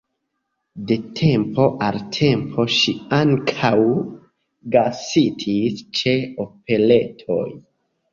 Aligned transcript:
De 0.91 0.95
tempo 1.17 1.65
al 1.87 1.97
tempo 2.15 2.65
ŝi 2.75 2.93
ankaŭ 3.17 3.71
gastis 4.77 5.85
ĉe 6.01 6.15
operetoj. 6.47 7.45